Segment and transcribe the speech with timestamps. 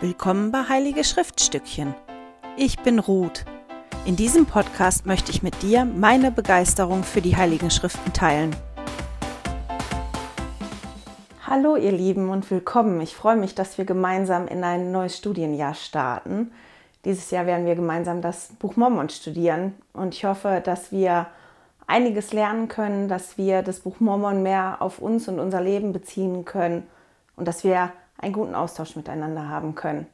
[0.00, 1.94] Willkommen bei Heilige Schriftstückchen.
[2.56, 3.44] Ich bin Ruth.
[4.04, 8.54] In diesem Podcast möchte ich mit dir meine Begeisterung für die Heiligen Schriften teilen.
[11.46, 13.00] Hallo ihr Lieben und willkommen.
[13.02, 16.50] Ich freue mich, dass wir gemeinsam in ein neues Studienjahr starten.
[17.04, 21.28] Dieses Jahr werden wir gemeinsam das Buch Mormon studieren und ich hoffe, dass wir
[21.86, 26.44] einiges lernen können, dass wir das Buch Mormon mehr auf uns und unser Leben beziehen
[26.44, 26.88] können
[27.36, 30.06] und dass wir einen guten Austausch miteinander haben können.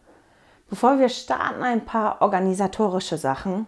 [0.68, 3.66] Bevor wir starten, ein paar organisatorische Sachen.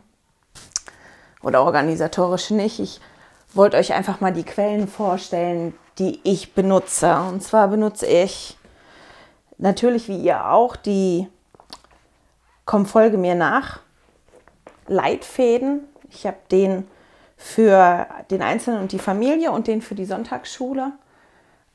[1.42, 2.78] Oder organisatorische nicht.
[2.78, 3.00] Ich
[3.52, 7.16] wollte euch einfach mal die Quellen vorstellen, die ich benutze.
[7.28, 8.56] Und zwar benutze ich
[9.58, 11.28] natürlich wie ihr auch die
[12.64, 13.80] Komm Folge mir nach
[14.86, 15.80] Leitfäden.
[16.08, 16.86] Ich habe den
[17.36, 20.92] für den Einzelnen und die Familie und den für die Sonntagsschule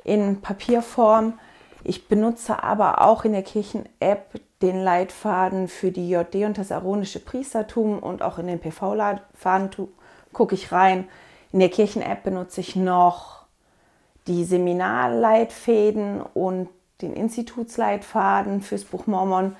[0.05, 1.37] in Papierform.
[1.87, 7.19] Ich benutze aber auch in der Kirchen-App den Leitfaden für die JD und das aaronische
[7.19, 9.69] Priestertum und auch in den PV-Leitfaden
[10.33, 11.07] gucke ich rein.
[11.53, 13.45] In der Kirchen-App benutze ich noch
[14.27, 16.67] die Seminarleitfäden und
[17.01, 19.55] den Institutsleitfaden fürs Buch Mormon.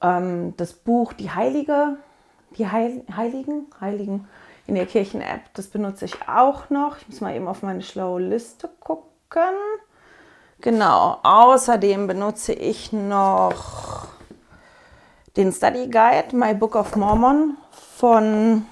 [0.00, 1.96] Ähm, das Buch Die Heilige,
[2.56, 4.28] die Heil, Heiligen, Heiligen
[4.68, 6.98] in der Kirchen-App, das benutze ich auch noch.
[6.98, 9.42] Ich muss mal eben auf meine schlaue Liste gucken.
[10.62, 14.06] Genau, außerdem benutze ich noch
[15.36, 17.56] den Study Guide My Book of Mormon
[17.96, 18.64] von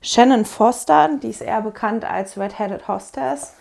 [0.00, 3.54] Shannon Foster, die ist eher bekannt als Red-Headed Hostess.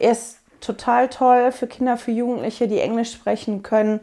[0.00, 4.00] Ist total toll für Kinder, für Jugendliche, die Englisch sprechen können.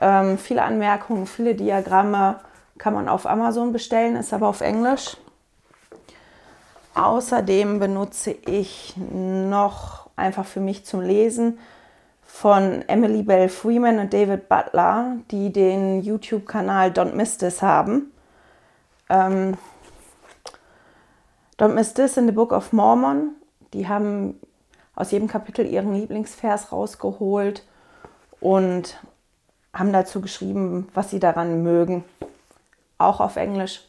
[0.00, 2.40] Ähm, viele Anmerkungen, viele Diagramme
[2.78, 5.18] kann man auf Amazon bestellen, ist aber auf Englisch.
[6.94, 11.58] Außerdem benutze ich noch einfach für mich zum Lesen
[12.32, 18.12] von Emily Bell Freeman und David Butler, die den YouTube-Kanal Don't Miss This haben.
[19.10, 19.58] Ähm,
[21.58, 23.34] Don't Miss This in the Book of Mormon.
[23.74, 24.40] Die haben
[24.94, 27.66] aus jedem Kapitel ihren Lieblingsvers rausgeholt
[28.40, 28.98] und
[29.74, 32.04] haben dazu geschrieben, was sie daran mögen.
[32.96, 33.82] Auch auf Englisch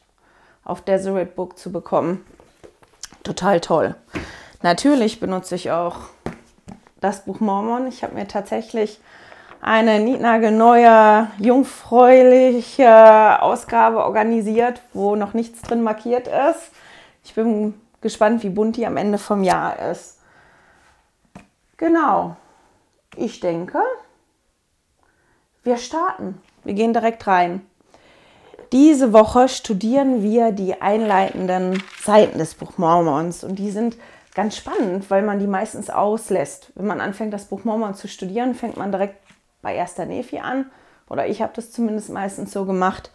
[0.65, 2.25] auf Deseret Book zu bekommen.
[3.23, 3.95] Total toll.
[4.61, 6.09] Natürlich benutze ich auch
[7.01, 7.87] das Buch Mormon.
[7.87, 9.01] Ich habe mir tatsächlich
[9.59, 16.71] eine niednagelneue, jungfräuliche Ausgabe organisiert, wo noch nichts drin markiert ist.
[17.23, 20.19] Ich bin gespannt, wie bunt die am Ende vom Jahr ist.
[21.77, 22.37] Genau.
[23.15, 23.79] Ich denke,
[25.63, 26.41] wir starten.
[26.63, 27.65] Wir gehen direkt rein.
[28.71, 33.97] Diese Woche studieren wir die einleitenden Seiten des Buch Mormons und die sind
[34.33, 36.71] ganz spannend, weil man die meistens auslässt.
[36.75, 39.17] Wenn man anfängt, das Buch Mormon zu studieren, fängt man direkt
[39.61, 40.69] bei erster Nephi an.
[41.09, 43.11] Oder ich habe das zumindest meistens so gemacht.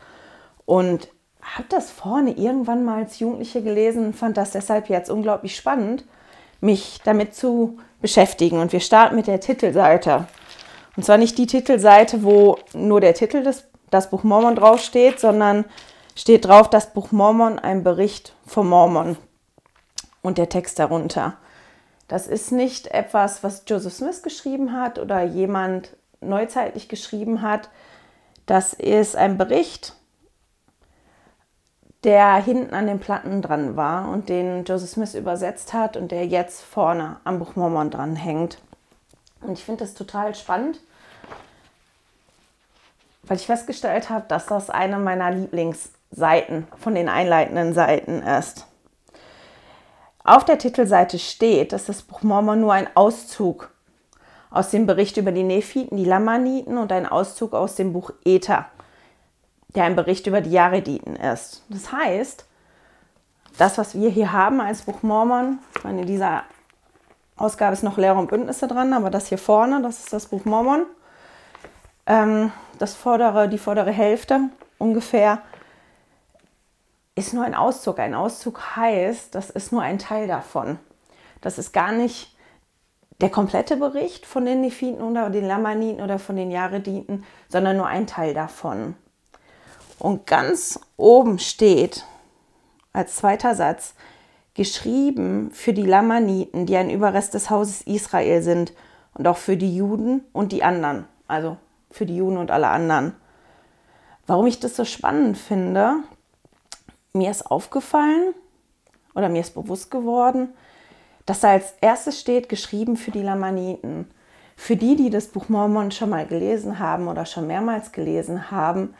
[0.67, 1.09] Und
[1.41, 6.05] habe das vorne irgendwann mal als Jugendliche gelesen und fand das deshalb jetzt unglaublich spannend,
[6.61, 8.59] mich damit zu beschäftigen.
[8.59, 10.27] Und wir starten mit der Titelseite.
[10.97, 15.65] Und zwar nicht die Titelseite, wo nur der Titel des das Buch Mormon draufsteht, sondern
[16.17, 19.17] steht drauf, das Buch Mormon, ein Bericht vom Mormon
[20.27, 21.35] und der Text darunter.
[22.09, 27.71] Das ist nicht etwas, was Joseph Smith geschrieben hat oder jemand neuzeitlich geschrieben hat.
[28.47, 29.95] Das ist ein Bericht,
[32.05, 36.27] der hinten an den Platten dran war und den Joseph Smith übersetzt hat und der
[36.27, 38.59] jetzt vorne am Buch Mormon dran hängt.
[39.41, 40.81] Und ich finde das total spannend,
[43.25, 48.67] weil ich festgestellt habe, dass das eine meiner Lieblingsseiten von den einleitenden Seiten ist.
[50.27, 53.71] Auf der Titelseite steht, dass das Buch Mormon nur ein Auszug
[54.51, 58.67] aus dem Bericht über die Nephiten, die Lamaniten und ein Auszug aus dem Buch Ether,
[59.77, 61.63] der ein Bericht über die Jarediten ist.
[61.69, 62.45] Das heißt,
[63.57, 66.43] das, was wir hier haben als Buch Mormon, ich meine, in dieser
[67.37, 70.45] Ausgabe ist noch Lehre und Bündnisse dran, aber das hier vorne, das ist das Buch
[70.45, 70.87] Mormon.
[72.07, 72.51] Ähm,
[72.81, 74.41] das vordere, die vordere Hälfte
[74.79, 75.39] ungefähr
[77.17, 77.99] ist nur ein Auszug.
[77.99, 80.79] Ein Auszug heißt, das ist nur ein Teil davon.
[81.41, 82.37] Das ist gar nicht
[83.21, 87.87] der komplette Bericht von den Nephiten oder den Lamaniten oder von den Jarediten, sondern nur
[87.87, 88.95] ein Teil davon.
[89.99, 92.05] Und ganz oben steht
[92.93, 93.95] als zweiter Satz,
[94.55, 98.73] geschrieben für die Lamaniten, die ein Überrest des Hauses Israel sind
[99.15, 101.57] und auch für die Juden und die anderen, also
[101.91, 103.15] für die Juden und alle anderen.
[104.27, 105.97] Warum ich das so spannend finde,
[107.17, 108.35] mir ist aufgefallen
[109.15, 110.51] oder mir ist bewusst geworden,
[111.25, 114.11] dass da als erstes steht, geschrieben für die Lamaniten.
[114.57, 118.95] Für die, die das Buch Mormon schon mal gelesen haben oder schon mehrmals gelesen haben,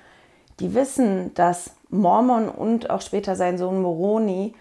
[0.61, 4.55] die wissen, dass Mormon und auch später sein Sohn Moroni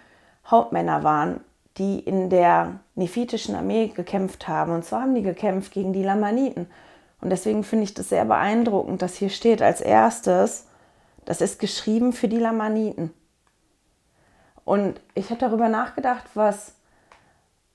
[0.45, 1.41] Hauptmänner waren,
[1.77, 4.71] die in der nephitischen Armee gekämpft haben.
[4.71, 6.67] Und zwar haben die gekämpft gegen die Lamaniten.
[7.21, 10.67] Und deswegen finde ich das sehr beeindruckend, dass hier steht als erstes,
[11.25, 13.11] das ist geschrieben für die Lamaniten.
[14.65, 16.73] Und ich habe darüber nachgedacht, was,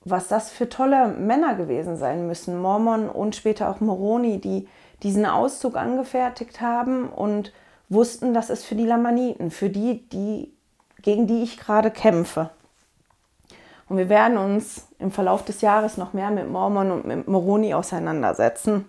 [0.03, 2.61] was das für tolle Männer gewesen sein müssen.
[2.61, 4.67] Mormon und später auch Moroni, die
[5.01, 7.53] diesen Auszug angefertigt haben und
[7.89, 10.53] wussten, das ist für die Lamaniten, für die, die
[11.01, 12.51] gegen die ich gerade kämpfe.
[13.89, 17.73] Und wir werden uns im Verlauf des Jahres noch mehr mit Mormon und mit Moroni
[17.73, 18.87] auseinandersetzen.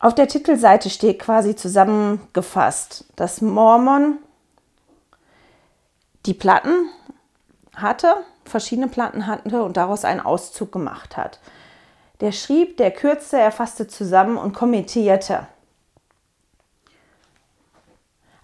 [0.00, 4.18] Auf der Titelseite steht quasi zusammengefasst, dass Mormon
[6.26, 6.90] die Platten
[7.74, 11.38] hatte, verschiedene Platten hatte und daraus einen Auszug gemacht hat.
[12.20, 15.46] Der schrieb, der kürzte, er fasste zusammen und kommentierte.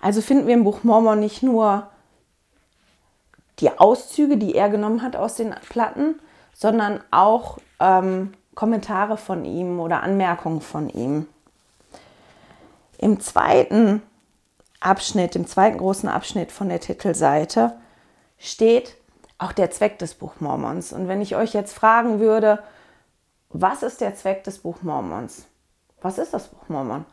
[0.00, 1.88] Also finden wir im Buch Mormon nicht nur
[3.60, 6.20] die Auszüge, die er genommen hat aus den Platten,
[6.52, 11.26] sondern auch ähm, Kommentare von ihm oder Anmerkungen von ihm.
[12.98, 14.02] Im zweiten
[14.80, 17.74] Abschnitt, im zweiten großen Abschnitt von der Titelseite
[18.38, 18.96] steht
[19.38, 20.92] auch der Zweck des Buch Mormons.
[20.92, 22.62] Und wenn ich euch jetzt fragen würde,
[23.50, 25.46] was ist der Zweck des Buch Mormons?
[26.00, 27.04] Was ist das Buch Mormon?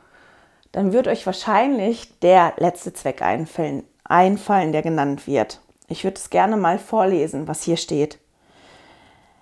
[0.71, 5.61] Dann wird euch wahrscheinlich der letzte Zweck einfallen, einfallen der genannt wird.
[5.87, 8.19] Ich würde es gerne mal vorlesen, was hier steht.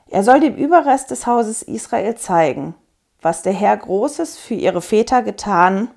[0.07, 2.74] Er soll dem Überrest des Hauses Israel zeigen,
[3.22, 5.89] was der Herr Großes für ihre Väter getan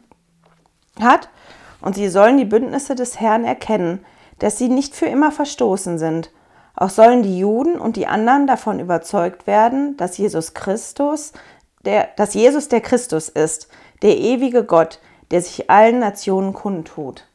[1.00, 1.30] hat,
[1.82, 4.04] und sie sollen die Bündnisse des Herrn erkennen,
[4.38, 6.30] dass sie nicht für immer verstoßen sind.
[6.74, 11.32] Auch sollen die Juden und die anderen davon überzeugt werden, dass Jesus Christus,
[11.84, 13.68] der, dass Jesus der Christus ist,
[14.00, 15.00] der ewige Gott,
[15.30, 17.26] der sich allen Nationen kundtut.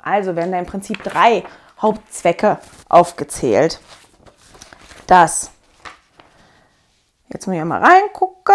[0.00, 1.44] Also werden da im Prinzip drei
[1.80, 2.58] Hauptzwecke
[2.88, 3.80] aufgezählt.
[5.06, 5.50] Das.
[7.28, 8.54] Jetzt muss ich mal reingucken.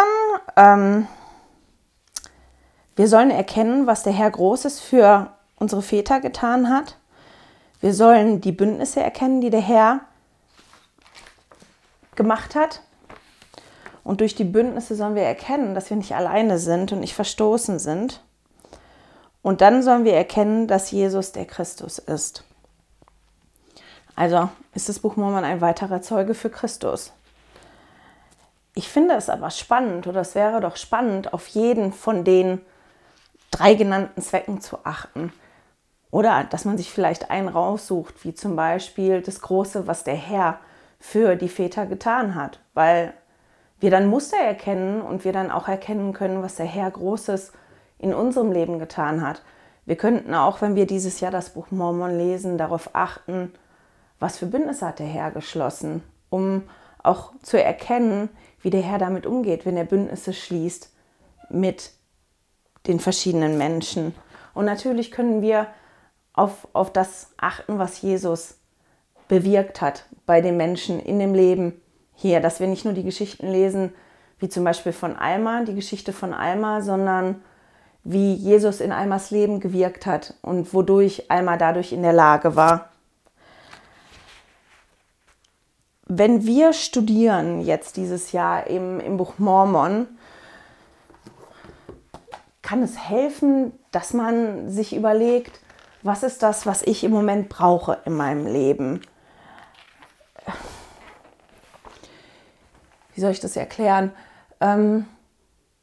[0.55, 1.07] Ähm,
[2.95, 6.97] wir sollen erkennen, was der Herr Großes für unsere Väter getan hat.
[7.81, 10.01] Wir sollen die Bündnisse erkennen, die der Herr
[12.15, 12.81] gemacht hat.
[14.03, 17.79] Und durch die Bündnisse sollen wir erkennen, dass wir nicht alleine sind und nicht verstoßen
[17.79, 18.21] sind.
[19.41, 22.43] Und dann sollen wir erkennen, dass Jesus der Christus ist.
[24.15, 27.13] Also ist das Buch Mormon ein weiterer Zeuge für Christus.
[28.75, 32.61] Ich finde es aber spannend, oder es wäre doch spannend, auf jeden von den
[33.51, 35.31] drei genannten Zwecken zu achten.
[36.11, 40.59] Oder dass man sich vielleicht einen raussucht, wie zum Beispiel das Große, was der Herr
[40.99, 42.59] für die Väter getan hat.
[42.73, 43.13] Weil
[43.79, 47.53] wir dann Muster erkennen und wir dann auch erkennen können, was der Herr Großes
[47.99, 49.41] in unserem Leben getan hat.
[49.85, 53.51] Wir könnten auch, wenn wir dieses Jahr das Buch Mormon lesen, darauf achten,
[54.19, 56.63] was für Bündnisse hat der Herr geschlossen, um
[57.01, 58.29] auch zu erkennen,
[58.61, 60.91] wie der Herr damit umgeht, wenn er Bündnisse schließt
[61.49, 61.91] mit
[62.87, 64.13] den verschiedenen Menschen.
[64.53, 65.67] Und natürlich können wir
[66.39, 68.55] auf, auf das achten, was Jesus
[69.27, 71.79] bewirkt hat bei den Menschen in dem Leben
[72.15, 73.93] hier, dass wir nicht nur die Geschichten lesen,
[74.39, 77.43] wie zum Beispiel von Alma, die Geschichte von Alma, sondern
[78.05, 82.89] wie Jesus in Almas Leben gewirkt hat und wodurch Alma dadurch in der Lage war,
[86.05, 90.07] wenn wir studieren jetzt dieses Jahr im, im Buch Mormon,
[92.61, 95.59] kann es helfen, dass man sich überlegt,
[96.03, 99.01] was ist das, was ich im Moment brauche in meinem Leben?
[103.13, 104.11] Wie soll ich das erklären?
[104.61, 105.05] Ähm,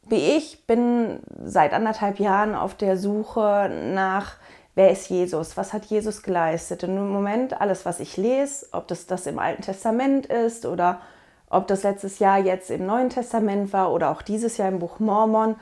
[0.08, 4.37] wie ich bin seit anderthalb Jahren auf der Suche nach
[4.76, 6.85] wer ist Jesus, was hat Jesus geleistet.
[6.85, 11.00] Und im Moment alles, was ich lese, ob das das im Alten Testament ist oder
[11.49, 15.00] ob das letztes Jahr jetzt im Neuen Testament war oder auch dieses Jahr im Buch
[15.00, 15.56] Mormon,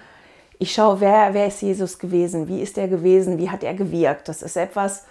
[0.59, 4.29] ich schaue, wer, wer ist Jesus gewesen, wie ist er gewesen, wie hat er gewirkt.
[4.29, 5.05] Das ist etwas,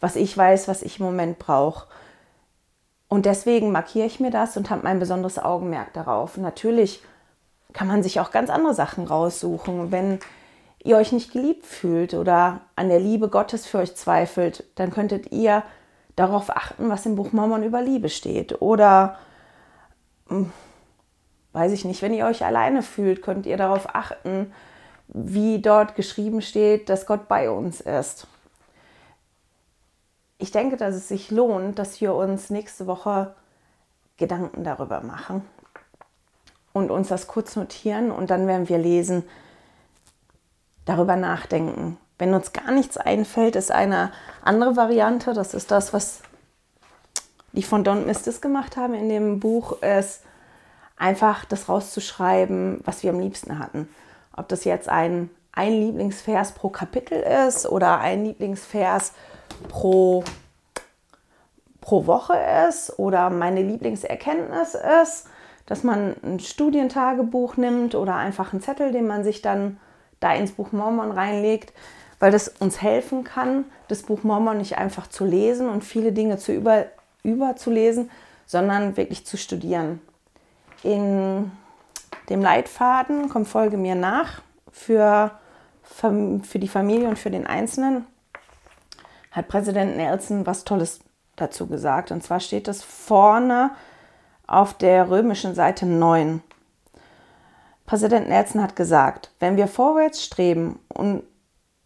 [0.00, 1.86] was ich weiß, was ich im Moment brauche.
[3.08, 6.36] Und deswegen markiere ich mir das und habe mein besonderes Augenmerk darauf.
[6.36, 7.02] Natürlich
[7.72, 9.92] kann man sich auch ganz andere Sachen raussuchen.
[9.92, 10.18] Wenn
[10.82, 15.32] ihr euch nicht geliebt fühlt oder an der Liebe Gottes für euch zweifelt, dann könntet
[15.32, 15.62] ihr
[16.16, 18.60] darauf achten, was im Buch Mormon über Liebe steht.
[18.62, 19.18] Oder,
[20.28, 20.52] hm,
[21.52, 24.52] weiß ich nicht, wenn ihr euch alleine fühlt, könnt ihr darauf achten,
[25.08, 28.26] wie dort geschrieben steht, dass Gott bei uns ist.
[30.38, 33.34] Ich denke, dass es sich lohnt, dass wir uns nächste Woche
[34.16, 35.42] Gedanken darüber machen.
[36.72, 39.22] und uns das kurz notieren und dann werden wir lesen,
[40.84, 41.98] darüber nachdenken.
[42.18, 46.22] Wenn uns gar nichts einfällt, ist eine andere Variante, das ist das, was
[47.52, 50.22] die von Don Mistis gemacht haben in dem Buch, ist
[50.96, 53.88] einfach das rauszuschreiben, was wir am liebsten hatten.
[54.36, 59.12] Ob das jetzt ein, ein Lieblingsvers pro Kapitel ist oder ein Lieblingsvers
[59.68, 60.24] pro,
[61.80, 62.36] pro Woche
[62.68, 65.28] ist oder meine Lieblingserkenntnis ist,
[65.66, 69.78] dass man ein Studientagebuch nimmt oder einfach einen Zettel, den man sich dann
[70.20, 71.72] da ins Buch Mormon reinlegt,
[72.18, 76.38] weil das uns helfen kann, das Buch Mormon nicht einfach zu lesen und viele Dinge
[76.38, 76.86] zu über,
[77.22, 78.10] überzulesen,
[78.46, 80.00] sondern wirklich zu studieren.
[80.82, 81.50] In
[82.28, 85.32] dem Leitfaden kommt Folge mir nach für,
[85.82, 88.06] für die Familie und für den Einzelnen
[89.30, 91.00] hat Präsident Nelson was Tolles
[91.36, 92.10] dazu gesagt.
[92.10, 93.72] Und zwar steht es vorne
[94.46, 96.42] auf der römischen Seite 9.
[97.86, 101.22] Präsident Nelson hat gesagt, wenn wir vorwärts streben und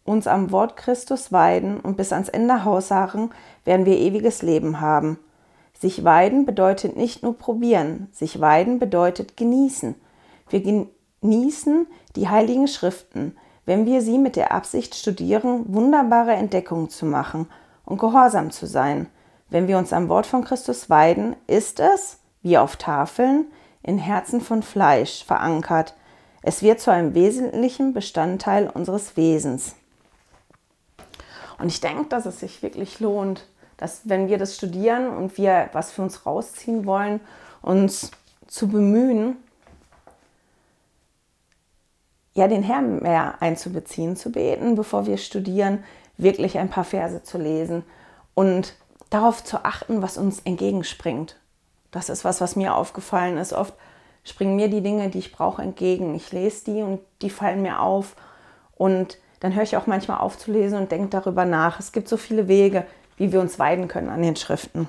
[0.05, 3.31] uns am Wort Christus weiden und bis ans Ende hausharren,
[3.65, 5.19] werden wir ewiges Leben haben.
[5.77, 9.95] Sich weiden bedeutet nicht nur probieren, sich weiden bedeutet genießen.
[10.49, 10.61] Wir
[11.21, 17.47] genießen die heiligen Schriften, wenn wir sie mit der Absicht studieren, wunderbare Entdeckungen zu machen
[17.85, 19.07] und gehorsam zu sein.
[19.49, 23.45] Wenn wir uns am Wort von Christus weiden, ist es, wie auf Tafeln,
[23.83, 25.95] in Herzen von Fleisch verankert.
[26.41, 29.75] Es wird zu einem wesentlichen Bestandteil unseres Wesens.
[31.59, 33.45] Und ich denke, dass es sich wirklich lohnt,
[33.77, 37.19] dass wenn wir das studieren und wir was für uns rausziehen wollen,
[37.61, 38.11] uns
[38.47, 39.37] zu bemühen,
[42.39, 45.83] ja, den Herrn mehr einzubeziehen, zu beten, bevor wir studieren,
[46.17, 47.83] wirklich ein paar Verse zu lesen
[48.33, 48.75] und
[49.09, 51.35] darauf zu achten, was uns entgegenspringt.
[51.91, 53.51] Das ist was, was mir aufgefallen ist.
[53.51, 53.73] Oft
[54.23, 56.15] springen mir die Dinge, die ich brauche, entgegen.
[56.15, 58.15] Ich lese die und die fallen mir auf.
[58.77, 61.77] Und dann höre ich auch manchmal auf zu lesen und denke darüber nach.
[61.77, 62.85] Es gibt so viele Wege,
[63.17, 64.87] wie wir uns weiden können an den Schriften.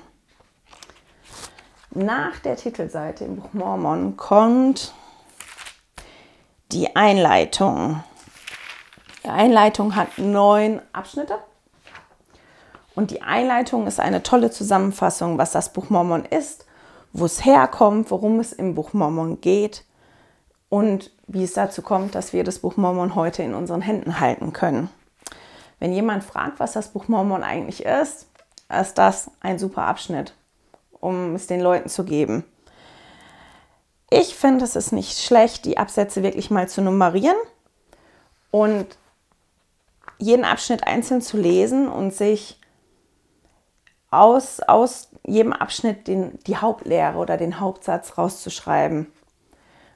[1.89, 4.93] Nach der Titelseite im Buch Mormon kommt
[6.71, 8.03] die Einleitung.
[9.23, 11.37] Die Einleitung hat neun Abschnitte.
[12.95, 16.65] Und die Einleitung ist eine tolle Zusammenfassung, was das Buch Mormon ist,
[17.13, 19.85] wo es herkommt, worum es im Buch Mormon geht
[20.69, 24.53] und wie es dazu kommt, dass wir das Buch Mormon heute in unseren Händen halten
[24.53, 24.89] können.
[25.79, 28.27] Wenn jemand fragt, was das Buch Mormon eigentlich ist,
[28.69, 30.33] ist das ein super Abschnitt,
[30.99, 32.43] um es den Leuten zu geben.
[34.13, 37.37] Ich finde, es ist nicht schlecht, die Absätze wirklich mal zu nummerieren
[38.51, 38.85] und
[40.17, 42.59] jeden Abschnitt einzeln zu lesen und sich
[44.11, 49.07] aus, aus jedem Abschnitt den, die Hauptlehre oder den Hauptsatz rauszuschreiben.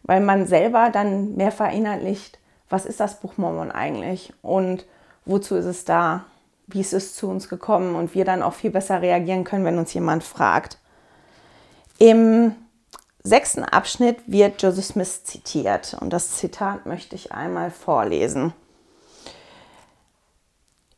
[0.04, 4.86] Weil man selber dann mehr verinnerlicht, was ist das Buch Mormon eigentlich und
[5.26, 6.24] wozu ist es da,
[6.68, 9.78] wie ist es zu uns gekommen und wir dann auch viel besser reagieren können, wenn
[9.78, 10.80] uns jemand fragt.
[12.00, 12.56] Im
[13.26, 18.54] sechsten Abschnitt wird Joseph Smith zitiert und das Zitat möchte ich einmal vorlesen.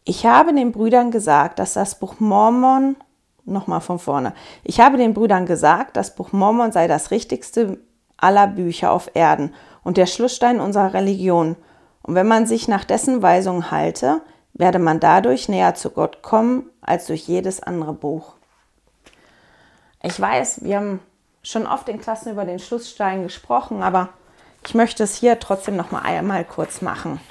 [0.03, 2.97] Ich habe den Brüdern gesagt, dass das Buch Mormon,
[3.45, 7.79] nochmal von vorne, ich habe den Brüdern gesagt, das Buch Mormon sei das richtigste
[8.17, 9.53] aller Bücher auf Erden
[9.83, 11.55] und der Schlussstein unserer Religion.
[12.03, 14.21] Und wenn man sich nach dessen Weisungen halte,
[14.53, 18.33] werde man dadurch näher zu Gott kommen als durch jedes andere Buch.
[20.03, 20.99] Ich weiß, wir haben
[21.47, 24.09] schon oft in Klassen über den Schlussstein gesprochen, aber
[24.65, 27.21] ich möchte es hier trotzdem noch mal einmal kurz machen.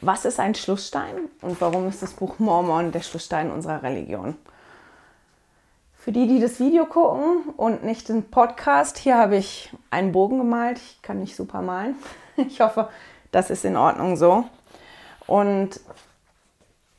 [0.00, 4.36] Was ist ein Schlussstein und warum ist das Buch Mormon der Schlussstein unserer Religion?
[5.96, 10.38] Für die, die das Video gucken und nicht den Podcast, hier habe ich einen Bogen
[10.38, 10.78] gemalt.
[10.78, 11.96] Ich kann nicht super malen.
[12.36, 12.88] Ich hoffe,
[13.32, 14.44] das ist in Ordnung so.
[15.26, 15.80] Und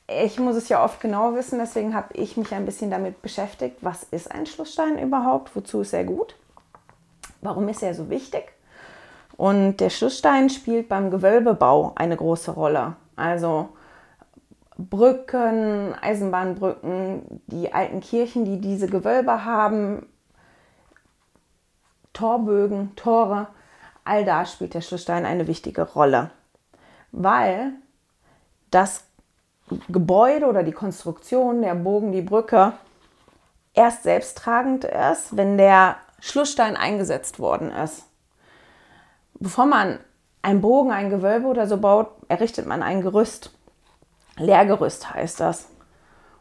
[0.10, 3.78] ich muss es ja oft genau wissen, deswegen habe ich mich ein bisschen damit beschäftigt,
[3.82, 6.36] was ist ein Schlussstein überhaupt, wozu ist er gut,
[7.42, 8.52] warum ist er so wichtig.
[9.38, 12.96] Und der Schlussstein spielt beim Gewölbebau eine große Rolle.
[13.16, 13.70] Also
[14.78, 20.08] Brücken, Eisenbahnbrücken, die alten Kirchen, die diese Gewölbe haben,
[22.14, 23.48] Torbögen, Tore,
[24.04, 26.32] all da spielt der Schlussstein eine wichtige Rolle,
[27.12, 27.74] weil
[28.72, 29.09] das
[29.90, 32.74] Gebäude oder die Konstruktion, der Bogen, die Brücke
[33.74, 38.04] erst selbsttragend ist, wenn der Schlussstein eingesetzt worden ist.
[39.36, 40.00] Bevor man
[40.42, 43.52] einen Bogen, ein Gewölbe oder so baut, errichtet man ein Gerüst.
[44.38, 45.70] Leergerüst heißt das.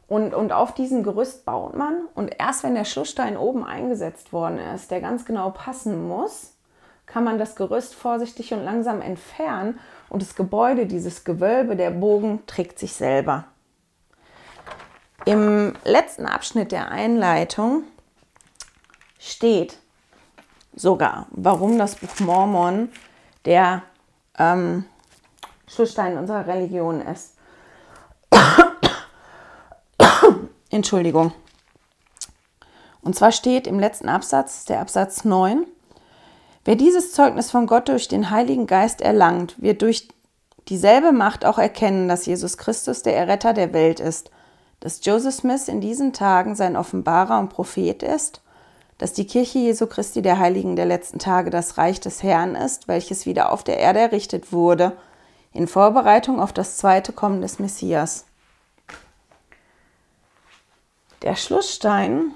[0.08, 4.58] Und, und auf diesem Gerüst baut man und erst wenn der Schlussstein oben eingesetzt worden
[4.58, 6.54] ist, der ganz genau passen muss,
[7.04, 9.78] kann man das Gerüst vorsichtig und langsam entfernen
[10.08, 13.44] und das Gebäude, dieses Gewölbe, der Bogen, trägt sich selber.
[15.24, 17.82] Im letzten Abschnitt der Einleitung
[19.18, 19.78] steht
[20.74, 22.88] sogar, warum das Buch Mormon
[23.44, 23.82] der
[24.38, 24.84] ähm,
[25.66, 27.34] Schlussstein unserer Religion ist.
[30.70, 31.32] Entschuldigung.
[33.02, 35.66] Und zwar steht im letzten Absatz, der Absatz 9,
[36.68, 40.06] wer dieses Zeugnis von Gott durch den Heiligen Geist erlangt, wird durch
[40.68, 44.30] dieselbe Macht auch erkennen, dass Jesus Christus der Erretter der Welt ist,
[44.80, 48.42] dass Joseph Smith in diesen Tagen sein Offenbarer und Prophet ist,
[48.98, 52.86] dass die Kirche Jesu Christi der Heiligen der letzten Tage das Reich des Herrn ist,
[52.86, 54.92] welches wieder auf der Erde errichtet wurde,
[55.54, 58.26] in Vorbereitung auf das zweite Kommen des Messias.
[61.22, 62.34] Der Schlussstein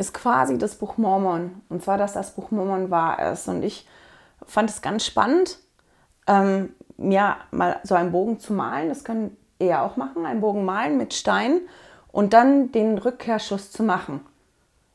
[0.00, 1.60] ist quasi das Buch Mormon.
[1.68, 3.48] Und zwar, dass das Buch Mormon wahr ist.
[3.48, 3.86] Und ich
[4.46, 5.58] fand es ganz spannend,
[6.26, 8.88] ähm, mir mal so einen Bogen zu malen.
[8.88, 11.60] Das können ihr auch machen, einen Bogen malen mit Stein
[12.12, 14.24] und dann den Rückkehrschuss zu machen.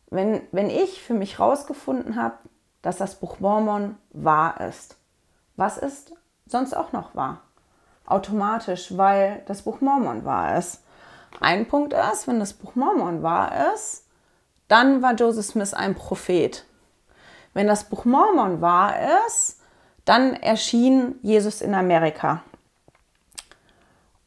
[0.10, 2.38] Wenn, wenn ich für mich herausgefunden habe,
[2.82, 4.98] dass das Buch Mormon wahr ist,
[5.56, 6.14] was ist
[6.48, 7.42] sonst auch noch wahr?
[8.08, 10.84] Automatisch, weil das Buch Mormon wahr ist.
[11.42, 14.05] Ein Punkt ist, wenn das Buch Mormon wahr ist,
[14.68, 16.66] dann war Joseph Smith ein Prophet.
[17.54, 18.96] Wenn das Buch Mormon wahr
[19.28, 19.60] ist,
[20.06, 22.44] dann erschien Jesus in Amerika.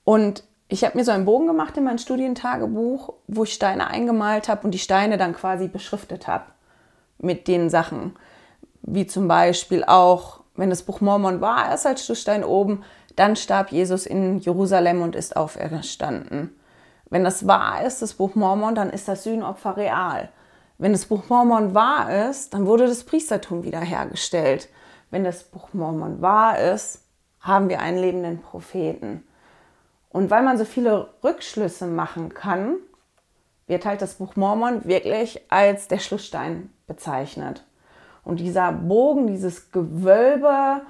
[0.04, 4.48] Und ich habe mir so einen Bogen gemacht in mein Studientagebuch, wo ich Steine eingemalt
[4.48, 6.44] habe und die Steine dann quasi beschriftet habe
[7.18, 8.16] mit den Sachen.
[8.82, 12.84] Wie zum Beispiel auch, wenn das Buch Mormon wahr ist als Schlussstein oben,
[13.16, 16.57] dann starb Jesus in Jerusalem und ist auferstanden.
[17.10, 20.28] Wenn das wahr ist, das Buch Mormon, dann ist das Sühnopfer real.
[20.76, 24.68] Wenn das Buch Mormon wahr ist, dann wurde das Priestertum wiederhergestellt.
[25.10, 27.02] Wenn das Buch Mormon wahr ist,
[27.40, 29.26] haben wir einen lebenden Propheten.
[30.10, 32.76] Und weil man so viele Rückschlüsse machen kann,
[33.66, 37.64] wird halt das Buch Mormon wirklich als der Schlussstein bezeichnet.
[38.24, 40.82] Und dieser Bogen, dieses Gewölbe,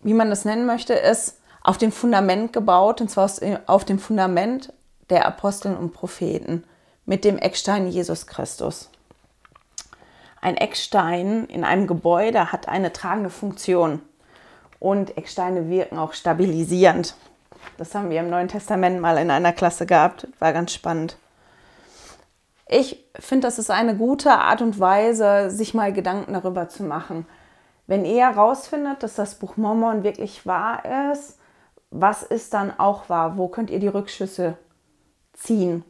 [0.00, 3.30] wie man das nennen möchte, ist auf dem Fundament gebaut, und zwar
[3.66, 4.72] auf dem Fundament
[5.10, 6.64] der Aposteln und Propheten
[7.04, 8.90] mit dem Eckstein Jesus Christus.
[10.40, 14.02] Ein Eckstein in einem Gebäude hat eine tragende Funktion
[14.80, 17.14] und Ecksteine wirken auch stabilisierend.
[17.78, 21.16] Das haben wir im Neuen Testament mal in einer Klasse gehabt, war ganz spannend.
[22.66, 27.26] Ich finde, das ist eine gute Art und Weise, sich mal Gedanken darüber zu machen.
[27.86, 31.38] Wenn ihr herausfindet, dass das Buch Mormon wirklich wahr ist,
[31.90, 33.36] was ist dann auch wahr?
[33.36, 34.56] Wo könnt ihr die Rückschlüsse
[35.32, 35.84] ziehen.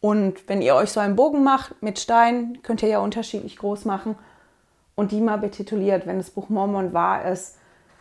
[0.00, 3.84] Und wenn ihr euch so einen Bogen macht mit Stein, könnt ihr ja unterschiedlich groß
[3.84, 4.16] machen
[4.94, 7.56] und die mal betituliert, wenn das Buch Mormon wahr ist,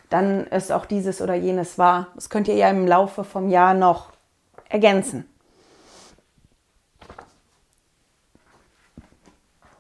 [0.10, 2.08] dann ist auch dieses oder jenes wahr.
[2.16, 4.12] Das könnt ihr ja im Laufe vom Jahr noch
[4.70, 5.26] ergänzen.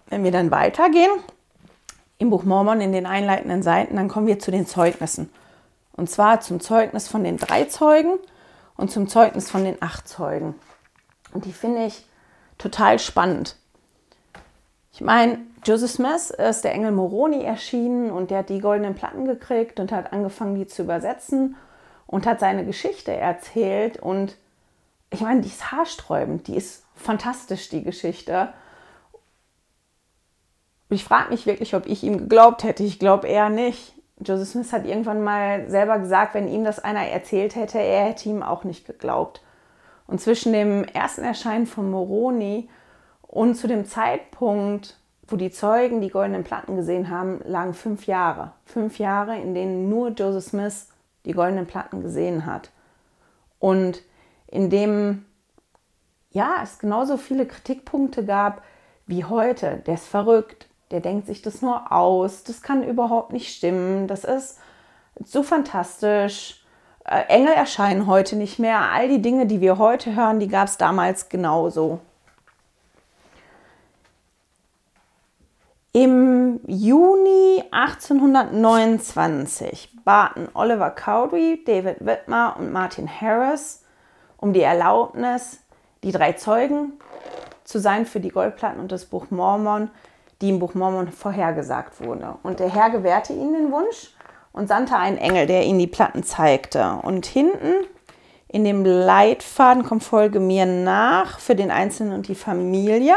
[0.08, 1.12] Wenn wir dann weitergehen,
[2.18, 5.32] im Buch Mormon in den einleitenden Seiten, dann kommen wir zu den Zeugnissen.
[5.94, 8.18] Und zwar zum Zeugnis von den drei Zeugen
[8.76, 10.56] und zum Zeugnis von den acht Zeugen.
[11.34, 12.06] Und die finde ich
[12.58, 13.56] total spannend.
[14.92, 19.26] Ich meine, Joseph Smith ist der Engel Moroni erschienen und der hat die goldenen Platten
[19.26, 21.56] gekriegt und hat angefangen, die zu übersetzen
[22.08, 23.98] und hat seine Geschichte erzählt.
[23.98, 24.36] Und
[25.10, 28.50] ich meine, die ist haarsträubend, die ist fantastisch, die Geschichte.
[30.90, 32.84] Ich frage mich wirklich, ob ich ihm geglaubt hätte.
[32.84, 33.94] Ich glaube eher nicht.
[34.18, 38.28] Joseph Smith hat irgendwann mal selber gesagt, wenn ihm das einer erzählt hätte, er hätte
[38.28, 39.42] ihm auch nicht geglaubt.
[40.10, 42.68] Und zwischen dem ersten Erscheinen von Moroni
[43.22, 48.54] und zu dem Zeitpunkt, wo die Zeugen die goldenen Platten gesehen haben, lagen fünf Jahre.
[48.66, 50.88] Fünf Jahre, in denen nur Joseph Smith
[51.26, 52.72] die goldenen Platten gesehen hat.
[53.60, 54.02] Und
[54.48, 55.26] in dem
[56.32, 58.64] ja, es genauso viele Kritikpunkte gab
[59.06, 59.82] wie heute.
[59.86, 64.24] Der ist verrückt, der denkt sich das nur aus, das kann überhaupt nicht stimmen, das
[64.24, 64.60] ist
[65.24, 66.59] so fantastisch.
[67.10, 68.92] Äh, Engel erscheinen heute nicht mehr.
[68.92, 72.00] All die Dinge, die wir heute hören, die gab es damals genauso.
[75.92, 83.84] Im Juni 1829 baten Oliver Cowdery, David Whitmer und Martin Harris
[84.38, 85.62] um die Erlaubnis,
[86.04, 86.94] die drei Zeugen
[87.64, 89.90] zu sein für die Goldplatten und das Buch Mormon,
[90.42, 92.36] die im Buch Mormon vorhergesagt wurde.
[92.44, 94.14] Und der Herr gewährte ihnen den Wunsch
[94.60, 97.00] und sandte einen Engel, der ihnen die Platten zeigte.
[97.02, 97.88] Und hinten
[98.50, 103.16] in dem Leitfaden, komm folge mir nach, für den Einzelnen und die Familie,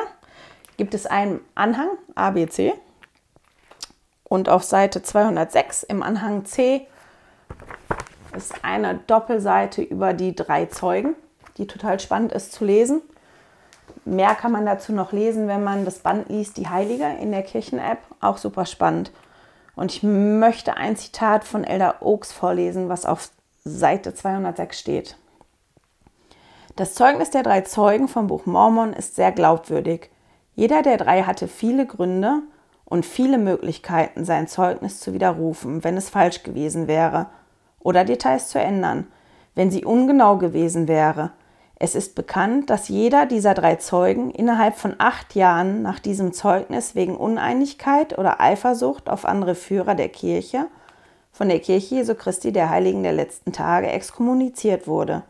[0.76, 2.74] gibt es einen Anhang ABC.
[4.22, 6.87] Und auf Seite 206 im Anhang C
[8.37, 11.16] ist eine Doppelseite über die drei Zeugen,
[11.57, 13.02] die total spannend ist zu lesen.
[14.05, 17.42] Mehr kann man dazu noch lesen, wenn man das Band liest, die Heilige in der
[17.42, 17.98] Kirchen-App.
[18.20, 19.11] Auch super spannend.
[19.74, 23.30] Und ich möchte ein Zitat von Elder Oaks vorlesen, was auf
[23.64, 25.16] Seite 206 steht.
[26.76, 30.11] Das Zeugnis der drei Zeugen vom Buch Mormon ist sehr glaubwürdig.
[30.54, 32.42] Jeder der drei hatte viele Gründe
[32.85, 37.28] und viele Möglichkeiten, sein Zeugnis zu widerrufen, wenn es falsch gewesen wäre,
[37.80, 39.06] oder Details zu ändern,
[39.54, 41.32] wenn sie ungenau gewesen wäre.
[41.85, 46.95] Es ist bekannt, dass jeder dieser drei Zeugen innerhalb von acht Jahren nach diesem Zeugnis
[46.95, 50.66] wegen Uneinigkeit oder Eifersucht auf andere Führer der Kirche
[51.33, 55.25] von der Kirche Jesu Christi der Heiligen der letzten Tage exkommuniziert wurde.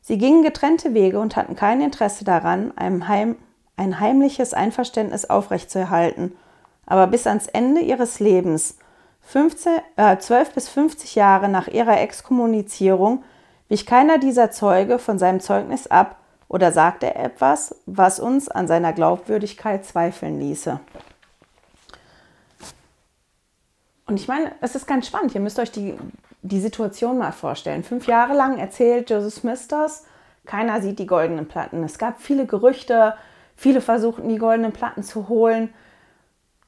[0.00, 3.36] Sie gingen getrennte Wege und hatten kein Interesse daran, Heim,
[3.76, 6.34] ein heimliches Einverständnis aufrechtzuerhalten,
[6.86, 8.78] aber bis ans Ende ihres Lebens,
[9.20, 13.22] 15, äh, 12 bis 50 Jahre nach ihrer Exkommunizierung,
[13.68, 16.16] wich keiner dieser Zeuge von seinem Zeugnis ab
[16.48, 20.80] oder sagte etwas, was uns an seiner Glaubwürdigkeit zweifeln ließe.
[24.06, 25.34] Und ich meine, es ist ganz spannend.
[25.34, 25.94] Ihr müsst euch die,
[26.40, 27.84] die Situation mal vorstellen.
[27.84, 30.04] Fünf Jahre lang erzählt Joseph Smith das.
[30.46, 31.84] Keiner sieht die goldenen Platten.
[31.84, 33.14] Es gab viele Gerüchte.
[33.54, 35.74] Viele versuchten, die goldenen Platten zu holen.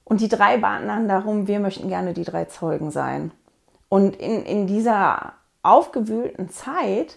[0.04, 3.30] Und die drei baten dann darum, wir möchten gerne die drei Zeugen sein.
[3.88, 7.16] Und in, in dieser aufgewühlten Zeit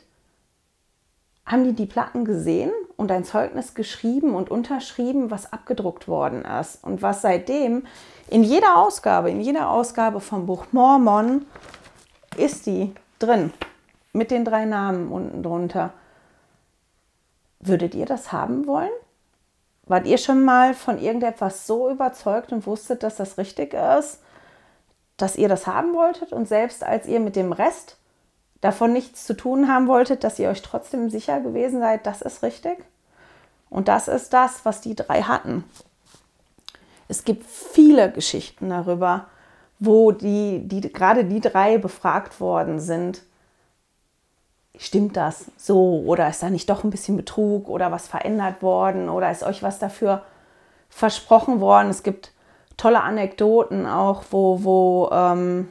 [1.45, 6.83] haben die die Platten gesehen und ein Zeugnis geschrieben und unterschrieben, was abgedruckt worden ist
[6.83, 7.85] und was seitdem
[8.29, 11.45] in jeder Ausgabe, in jeder Ausgabe vom Buch Mormon
[12.37, 13.51] ist die drin
[14.13, 15.91] mit den drei Namen unten drunter.
[17.59, 18.91] Würdet ihr das haben wollen?
[19.85, 24.21] Wart ihr schon mal von irgendetwas so überzeugt und wusstet, dass das richtig ist,
[25.17, 27.97] dass ihr das haben wolltet und selbst als ihr mit dem Rest
[28.63, 32.43] davon nichts zu tun haben wolltet, dass ihr euch trotzdem sicher gewesen seid, das ist
[32.43, 32.77] richtig?
[33.69, 35.65] Und das ist das, was die drei hatten.
[37.09, 39.25] Es gibt viele Geschichten darüber,
[39.79, 43.23] wo die, die, gerade die drei befragt worden sind.
[44.77, 46.01] Stimmt das so?
[46.05, 49.09] Oder ist da nicht doch ein bisschen Betrug oder was verändert worden?
[49.09, 50.23] Oder ist euch was dafür
[50.89, 51.89] versprochen worden?
[51.89, 52.31] Es gibt
[52.77, 55.69] tolle Anekdoten auch, wo, wo ähm,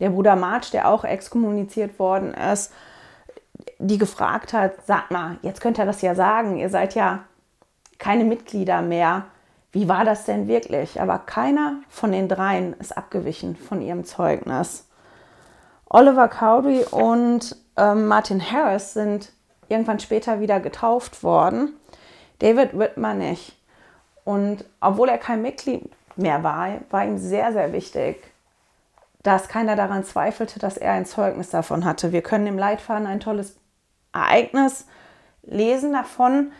[0.00, 2.72] der Bruder March, der auch exkommuniziert worden ist,
[3.78, 7.20] die gefragt hat, sag mal, jetzt könnt ihr das ja sagen, ihr seid ja
[7.98, 9.26] keine Mitglieder mehr.
[9.72, 11.00] Wie war das denn wirklich?
[11.00, 14.88] Aber keiner von den dreien ist abgewichen von ihrem Zeugnis.
[15.88, 19.32] Oliver Cowdery und äh, Martin Harris sind
[19.68, 21.74] irgendwann später wieder getauft worden.
[22.40, 23.56] David Whitmer nicht.
[24.24, 28.22] Und obwohl er kein Mitglied mehr war, war ihm sehr, sehr wichtig,
[29.22, 32.12] dass keiner daran zweifelte, dass er ein Zeugnis davon hatte.
[32.12, 33.56] Wir können im Leitfaden ein tolles
[34.12, 34.86] Ereignis
[35.42, 36.52] lesen davon.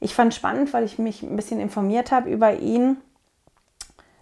[0.00, 2.96] Ich fand spannend, weil ich mich ein bisschen informiert habe über ihn,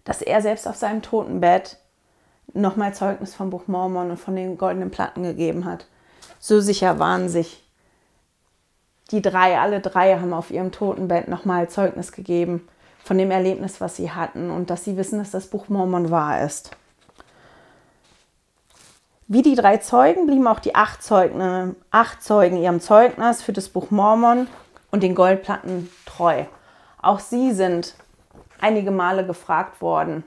[0.05, 1.79] dass er selbst auf seinem Totenbett
[2.53, 5.87] nochmal Zeugnis vom Buch Mormon und von den goldenen Platten gegeben hat.
[6.39, 7.63] So sicher waren sich
[9.11, 12.69] die drei, alle drei haben auf ihrem Totenbett nochmal Zeugnis gegeben
[13.03, 16.45] von dem Erlebnis, was sie hatten und dass sie wissen, dass das Buch Mormon wahr
[16.45, 16.77] ist.
[19.29, 23.69] Wie die drei Zeugen blieben auch die acht Zeugen, acht Zeugen ihrem Zeugnis für das
[23.69, 24.47] Buch Mormon
[24.93, 26.45] und den Goldplatten treu.
[27.03, 27.97] Auch sie sind
[28.61, 30.23] einige Male gefragt worden,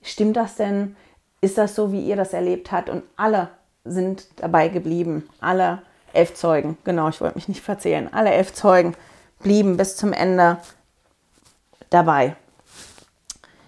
[0.00, 0.96] stimmt das denn?
[1.40, 2.88] Ist das so, wie ihr das erlebt habt?
[2.88, 3.48] Und alle
[3.84, 5.28] sind dabei geblieben.
[5.40, 8.12] Alle elf Zeugen, genau, ich wollte mich nicht verzählen.
[8.12, 8.94] Alle elf Zeugen
[9.40, 10.58] blieben bis zum Ende
[11.90, 12.36] dabei.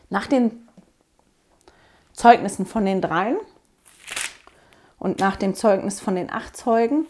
[0.09, 0.69] Nach den
[2.13, 3.39] Zeugnissen von den dreien
[5.05, 7.07] und nach dem Zeugnis von den acht Zeugen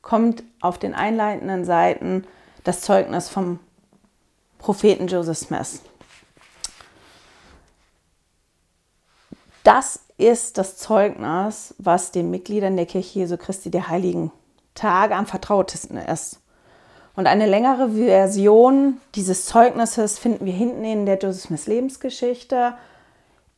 [0.00, 2.24] kommt auf den einleitenden Seiten
[2.62, 3.58] das Zeugnis vom
[4.58, 5.82] Propheten Joseph Smith.
[9.64, 14.30] Das ist das Zeugnis, was den Mitgliedern der Kirche Jesu Christi der Heiligen
[14.76, 16.38] Tage am vertrautesten ist.
[17.16, 22.74] Und eine längere Version dieses Zeugnisses finden wir hinten in der Joseph Smith Lebensgeschichte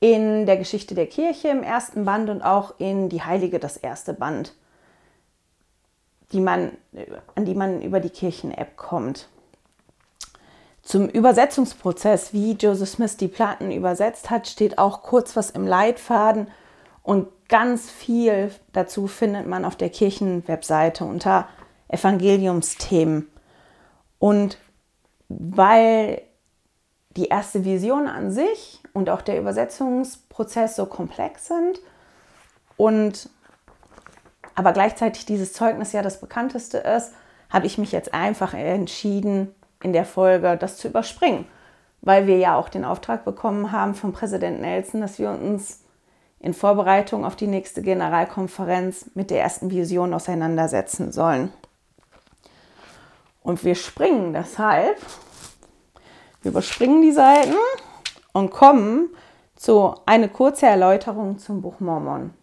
[0.01, 4.13] in der Geschichte der Kirche im ersten Band und auch in die Heilige das erste
[4.13, 4.55] Band,
[6.33, 6.73] die man,
[7.35, 9.29] an die man über die Kirchen-App kommt.
[10.83, 16.49] Zum Übersetzungsprozess, wie Joseph Smith die Platten übersetzt hat, steht auch kurz was im Leitfaden
[17.03, 21.49] und ganz viel dazu findet man auf der Kirchen-Webseite unter
[21.89, 23.29] Evangeliumsthemen.
[24.19, 24.59] Und
[25.29, 26.23] weil
[27.17, 31.81] die erste Vision an sich und auch der Übersetzungsprozess so komplex sind.
[32.79, 33.29] Und
[34.55, 37.13] aber gleichzeitig dieses Zeugnis ja das bekannteste ist,
[37.51, 41.47] habe ich mich jetzt einfach entschieden, in der Folge das zu überspringen,
[42.01, 45.81] weil wir ja auch den Auftrag bekommen haben vom Präsident Nelson, dass wir uns
[46.39, 51.53] in Vorbereitung auf die nächste Generalkonferenz mit der ersten Vision auseinandersetzen sollen.
[53.43, 54.97] Und wir springen deshalb,
[56.43, 57.55] wir überspringen die Seiten
[58.35, 59.09] und kommen
[59.57, 62.35] zu einer kurzen Erläuterung zum Buch Mormon.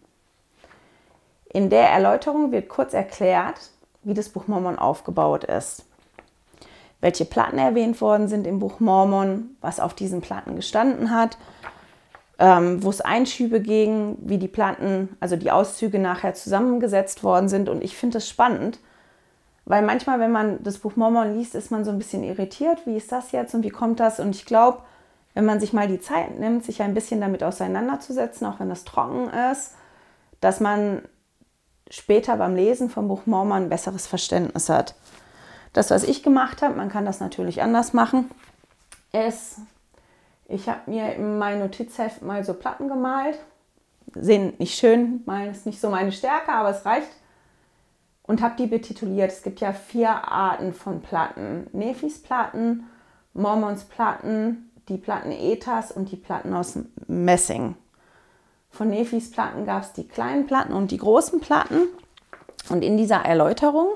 [1.52, 3.70] In der Erläuterung wird kurz erklärt,
[4.02, 5.84] wie das Buch Mormon aufgebaut ist,
[7.00, 11.36] welche Platten erwähnt worden sind im Buch Mormon, was auf diesen Platten gestanden hat,
[12.38, 17.68] ähm, wo es Einschübe ging, wie die Platten, also die Auszüge nachher zusammengesetzt worden sind.
[17.68, 18.80] Und ich finde es spannend,
[19.66, 22.96] weil manchmal, wenn man das Buch Mormon liest, ist man so ein bisschen irritiert, wie
[22.96, 24.18] ist das jetzt und wie kommt das?
[24.18, 24.78] Und ich glaube,
[25.34, 28.84] wenn man sich mal die Zeit nimmt, sich ein bisschen damit auseinanderzusetzen, auch wenn das
[28.84, 29.74] trocken ist,
[30.40, 31.02] dass man
[31.88, 34.94] später beim Lesen vom Buch Mormon ein besseres Verständnis hat.
[35.72, 38.30] Das, was ich gemacht habe, man kann das natürlich anders machen,
[39.12, 39.58] ist,
[40.48, 43.38] ich habe mir in mein Notizheft mal so Platten gemalt.
[44.14, 47.08] Sehen nicht schön, malen ist nicht so meine Stärke, aber es reicht.
[48.24, 49.32] Und habe die betituliert.
[49.32, 51.66] Es gibt ja vier Arten von Platten.
[51.72, 52.84] Nephis Platten,
[53.34, 57.76] Mormons Platten, die Platten Ethas und die Platten aus Messing.
[58.70, 61.88] Von Nephis Platten gab es die kleinen Platten und die großen Platten.
[62.68, 63.88] Und in dieser Erläuterung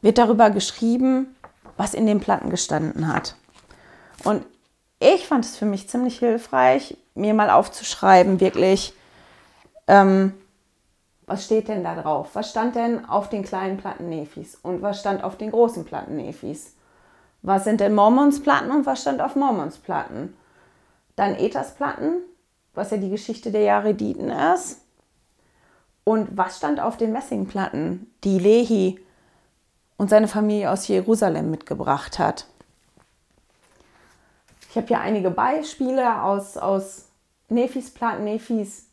[0.00, 1.36] wird darüber geschrieben,
[1.76, 3.36] was in den Platten gestanden hat.
[4.24, 4.44] Und
[4.98, 8.94] ich fand es für mich ziemlich hilfreich, mir mal aufzuschreiben, wirklich,
[9.86, 10.34] ähm,
[11.26, 12.30] was steht denn da drauf?
[12.34, 16.16] Was stand denn auf den kleinen Platten Nephis und was stand auf den großen Platten
[16.16, 16.74] Nephis?
[17.42, 20.36] Was sind denn Mormons Platten und was stand auf Mormons Platten?
[21.16, 22.22] Dann Ethas Platten,
[22.74, 24.82] was ja die Geschichte der Jarediten ist.
[26.04, 29.00] Und was stand auf den Messingplatten, die Lehi
[29.96, 32.46] und seine Familie aus Jerusalem mitgebracht hat?
[34.68, 37.06] Ich habe hier einige Beispiele aus, aus
[37.48, 38.86] Nephis Platten, Nephis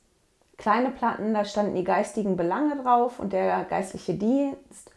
[0.58, 4.92] kleine Platten, da standen die geistigen Belange drauf und der geistliche Dienst.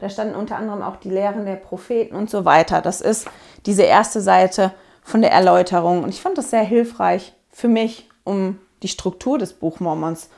[0.00, 2.80] Da standen unter anderem auch die Lehren der Propheten und so weiter.
[2.80, 3.28] Das ist
[3.66, 6.02] diese erste Seite von der Erläuterung.
[6.02, 10.30] Und ich fand das sehr hilfreich, für mich, um die Struktur des Buchmormons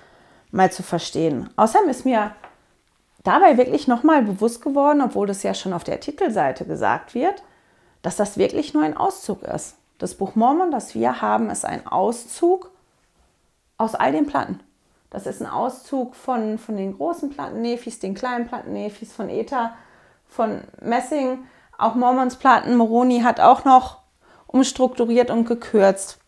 [0.51, 1.49] mal zu verstehen.
[1.57, 2.33] Außerdem ist mir
[3.23, 7.43] dabei wirklich nochmal bewusst geworden, obwohl das ja schon auf der Titelseite gesagt wird,
[8.03, 9.77] dass das wirklich nur ein Auszug ist.
[9.99, 12.71] Das Buch Mormon, das wir haben, ist ein Auszug
[13.79, 14.61] aus all den Platten.
[15.13, 19.29] Das ist ein Auszug von, von den großen Platten Nephis, den kleinen Platten Nephis, von
[19.29, 19.75] Ether,
[20.27, 21.41] von Messing,
[21.77, 22.77] auch Mormons Platten.
[22.77, 23.99] Moroni hat auch noch
[24.47, 26.19] umstrukturiert und gekürzt.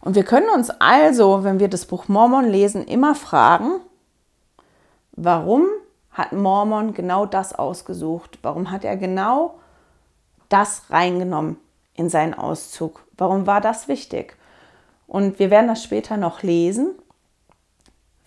[0.00, 3.80] Und wir können uns also, wenn wir das Buch Mormon lesen, immer fragen,
[5.12, 5.66] warum
[6.10, 8.40] hat Mormon genau das ausgesucht?
[8.42, 9.60] Warum hat er genau
[10.48, 11.58] das reingenommen
[11.94, 13.04] in seinen Auszug?
[13.16, 14.36] Warum war das wichtig?
[15.06, 16.96] Und wir werden das später noch lesen.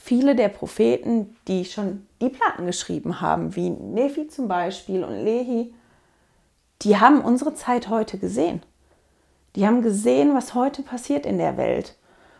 [0.06, 5.74] Viele der Propheten, die schon die Platten geschrieben haben, wie Nephi zum Beispiel und Lehi,
[6.84, 8.62] die haben unsere Zeit heute gesehen.
[9.56, 11.96] Die haben gesehen, was heute passiert in der Welt.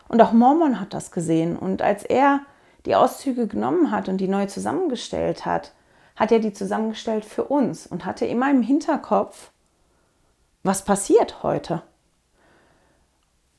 [0.06, 1.56] Und auch Mormon hat das gesehen.
[1.56, 2.38] Und als er
[2.84, 5.72] die Auszüge genommen hat und die neu zusammengestellt hat,
[6.14, 9.50] hat er die zusammengestellt für uns und hatte immer im Hinterkopf,
[10.62, 11.82] was passiert heute.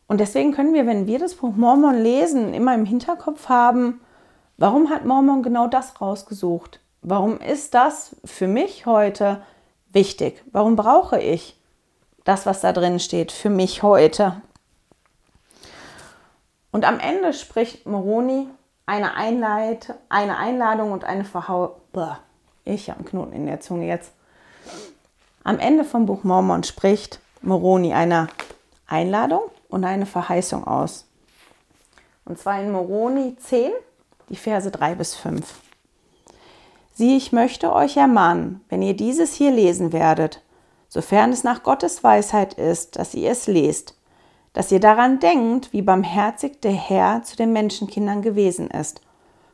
[0.07, 4.01] Und deswegen können wir, wenn wir das Buch Mormon lesen, immer im Hinterkopf haben,
[4.57, 6.79] warum hat Mormon genau das rausgesucht?
[7.01, 9.41] Warum ist das für mich heute
[9.91, 10.43] wichtig?
[10.51, 11.57] Warum brauche ich
[12.27, 14.41] das, was da drin steht, für mich heute.
[16.71, 18.49] Und am Ende spricht Moroni
[18.85, 21.77] eine, Einleit eine Einladung und eine Verhau...
[22.65, 24.11] Ich habe einen Knoten in der Zunge jetzt.
[25.45, 28.27] Am Ende vom Buch Mormon spricht Moroni eine
[28.87, 31.07] Einladung und eine Verheißung aus.
[32.25, 33.71] Und zwar in Moroni 10,
[34.29, 35.61] die Verse 3 bis 5.
[36.93, 40.41] Sieh, ich möchte euch ermahnen, wenn ihr dieses hier lesen werdet,
[40.89, 43.95] sofern es nach Gottes Weisheit ist, dass ihr es lest,
[44.53, 49.01] dass ihr daran denkt, wie barmherzig der Herr zu den Menschenkindern gewesen ist,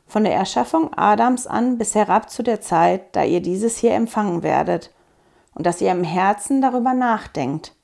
[0.06, 4.42] von der Erschaffung Adams an bis herab zu der Zeit, da ihr dieses hier empfangen
[4.42, 4.90] werdet,
[5.54, 7.74] und dass ihr im Herzen darüber nachdenkt.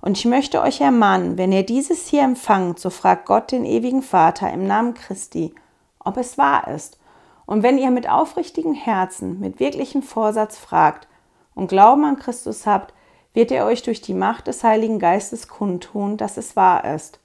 [0.00, 4.02] Und ich möchte euch ermahnen, wenn ihr dieses hier empfangt, so fragt Gott den ewigen
[4.02, 5.54] Vater im Namen Christi,
[5.98, 6.98] ob es wahr ist.
[7.44, 11.06] Und wenn ihr mit aufrichtigem Herzen, mit wirklichem Vorsatz fragt,
[11.54, 12.94] und Glauben an Christus habt,
[13.34, 17.20] wird er euch durch die Macht des Heiligen Geistes kundtun, dass es wahr ist.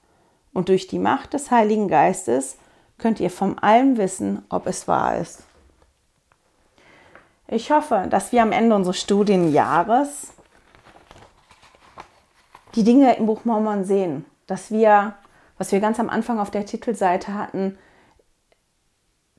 [0.52, 2.58] Und durch die Macht des Heiligen Geistes
[2.98, 5.44] könnt ihr von allem wissen, ob es wahr ist.
[7.48, 10.32] Ich hoffe, dass wir am Ende unseres Studienjahres
[12.76, 15.14] die Dinge im Buch Mormon sehen, dass wir,
[15.58, 17.78] was wir ganz am Anfang auf der Titelseite hatten,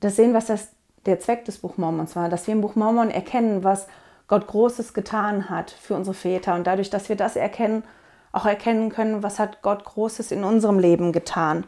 [0.00, 0.68] das sehen, was das,
[1.06, 3.86] der Zweck des Buch Mormons war, dass wir im Buch Mormon erkennen, was
[4.26, 7.84] Gott Großes getan hat für unsere Väter und dadurch, dass wir das erkennen,
[8.32, 11.64] auch erkennen können, was hat Gott Großes in unserem Leben getan.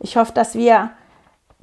[0.00, 0.90] Ich hoffe, dass wir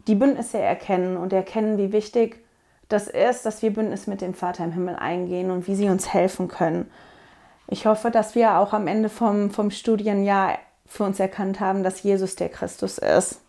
[0.07, 2.43] die Bündnisse erkennen und erkennen, wie wichtig
[2.88, 6.13] das ist, dass wir Bündnis mit dem Vater im Himmel eingehen und wie sie uns
[6.13, 6.89] helfen können.
[7.71, 12.01] Ich hoffe, dass wir auch am Ende vom, vom Studienjahr für uns erkannt haben, dass
[12.01, 13.41] Jesus der Christus ist.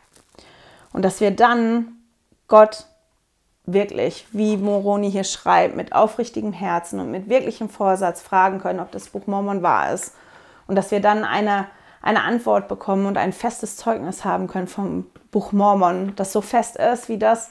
[0.92, 1.92] Und dass wir dann
[2.46, 2.85] Gott
[3.64, 8.90] wirklich, wie Moroni hier schreibt, mit aufrichtigem Herzen und mit wirklichem Vorsatz fragen können, ob
[8.90, 10.14] das Buch Mormon wahr ist.
[10.66, 11.68] Und dass wir dann eine,
[12.02, 16.76] eine Antwort bekommen und ein festes Zeugnis haben können vom Buch Mormon, das so fest
[16.76, 17.50] ist wie das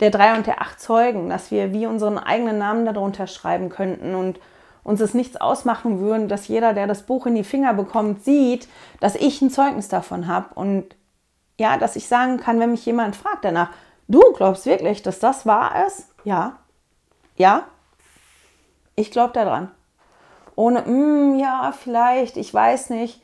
[0.00, 4.14] der drei und der acht Zeugen, dass wir wie unseren eigenen Namen darunter schreiben könnten
[4.14, 4.38] und
[4.86, 8.68] uns es nichts ausmachen würden, dass jeder, der das Buch in die Finger bekommt, sieht,
[9.00, 10.94] dass ich ein Zeugnis davon habe und
[11.58, 13.70] ja, dass ich sagen kann, wenn mich jemand fragt danach,
[14.06, 16.06] du glaubst wirklich, dass das wahr ist?
[16.22, 16.58] Ja.
[17.36, 17.64] Ja.
[18.94, 19.72] Ich glaube daran.
[20.54, 23.20] Ohne, mm, ja, vielleicht, ich weiß nicht.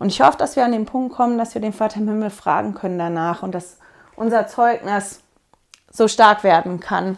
[0.00, 2.30] Und ich hoffe, dass wir an den Punkt kommen, dass wir den Vater im Himmel
[2.30, 3.78] fragen können danach und dass
[4.16, 5.20] unser Zeugnis
[5.88, 7.16] so stark werden kann.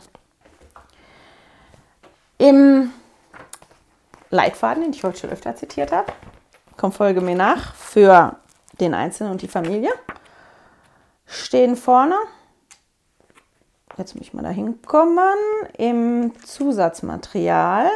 [2.36, 2.92] Im
[4.30, 6.12] Leitfaden, den ich heute schon öfter zitiert habe.
[6.76, 7.74] Komm, folge mir nach.
[7.74, 8.36] Für
[8.80, 9.90] den Einzelnen und die Familie
[11.26, 12.16] stehen vorne.
[13.96, 15.36] Jetzt muss ich mal da hinkommen.
[15.76, 17.90] Im Zusatzmaterial.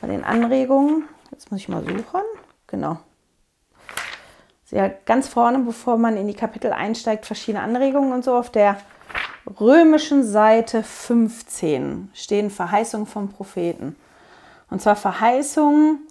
[0.00, 1.04] Bei den Anregungen.
[1.30, 2.22] Jetzt muss ich mal suchen.
[2.66, 2.98] Genau.
[4.64, 8.34] Sehr ganz vorne, bevor man in die Kapitel einsteigt, verschiedene Anregungen und so.
[8.34, 8.78] Auf der
[9.60, 13.96] römischen Seite 15 stehen Verheißungen vom Propheten.
[14.70, 16.06] Und zwar Verheißungen,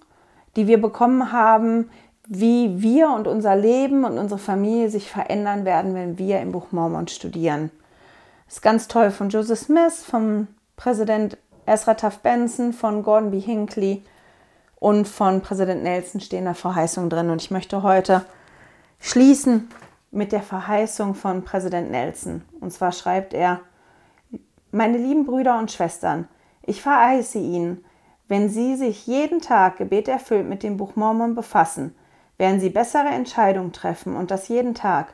[0.56, 1.90] die wir bekommen haben,
[2.28, 6.72] wie wir und unser Leben und unsere Familie sich verändern werden, wenn wir im Buch
[6.72, 7.72] Mormon studieren.
[8.48, 13.40] Das ist ganz toll von Joseph Smith, vom Präsident Ezra Taft Benson, von Gordon B.
[13.40, 14.04] Hinckley
[14.80, 17.30] und von Präsident Nelson stehen da Verheißungen drin.
[17.30, 18.26] Und ich möchte heute
[19.00, 19.70] schließen
[20.12, 22.42] mit der Verheißung von Präsident Nelson.
[22.62, 23.60] Und zwar schreibt er,
[24.72, 26.28] meine lieben Brüder und Schwestern,
[26.64, 27.84] ich verheiße Ihnen,
[28.28, 31.96] wenn Sie sich jeden Tag gebeterfüllt mit dem Buch Mormon befassen,
[32.38, 35.14] werden Sie bessere Entscheidungen treffen und das jeden Tag.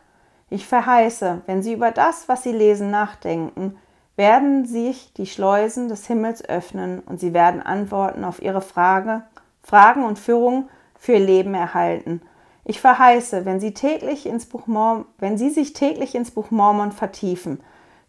[0.50, 3.78] Ich verheiße, wenn Sie über das, was Sie lesen, nachdenken,
[4.16, 9.24] werden sich die Schleusen des Himmels öffnen und Sie werden Antworten auf Ihre Frage,
[9.64, 12.22] Fragen und Führung für Ihr Leben erhalten.
[12.66, 16.92] Ich verheiße, wenn Sie, täglich ins Buch Mormon, wenn Sie sich täglich ins Buch Mormon
[16.92, 17.60] vertiefen,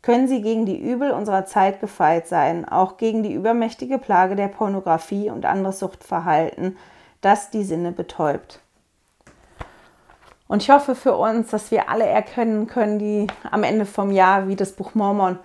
[0.04, 4.48] können sie gegen die Übel unserer Zeit gefeit sein, auch gegen die übermächtige Plage der
[4.48, 6.76] Pornografie und anderes Suchtverhalten,
[7.22, 8.60] das die Sinne betäubt.
[10.46, 14.46] Und ich hoffe für uns, dass wir alle erkennen können, die am Ende vom Jahr,
[14.46, 15.38] wie das Buch Mormon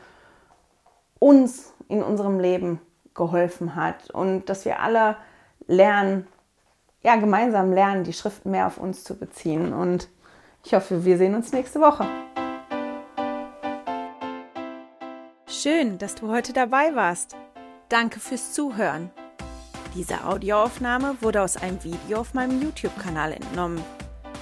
[1.19, 2.81] uns in unserem Leben
[3.13, 5.15] geholfen hat und dass wir alle
[5.67, 6.27] lernen,
[7.01, 9.71] ja, gemeinsam lernen, die Schriften mehr auf uns zu beziehen.
[9.71, 10.09] Und
[10.65, 12.05] ich hoffe, wir sehen uns nächste Woche.
[15.61, 17.35] Schön, dass du heute dabei warst.
[17.89, 19.09] Danke fürs Zuhören.
[19.93, 23.83] Diese Audioaufnahme wurde aus einem Video auf meinem YouTube-Kanal entnommen.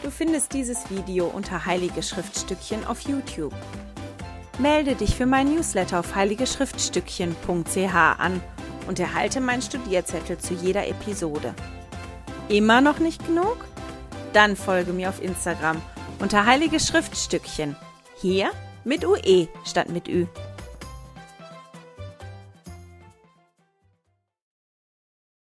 [0.03, 3.56] Du findest dieses Video unter Heilige Schriftstückchen auf YouTube.
[4.60, 8.39] Melde dich für mein Newsletter auf heiligeschriftstückchen.ch an
[8.88, 11.56] und erhalte meinen Studierzettel zu jeder Episode.
[12.47, 13.65] Immer noch nicht genug?
[14.34, 15.82] Dann folge mir auf Instagram
[16.19, 17.75] unter Heilige Schriftstückchen.
[18.21, 18.51] Hier
[18.84, 20.27] mit UE statt mit Ü.